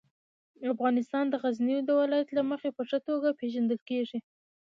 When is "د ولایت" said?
1.85-2.29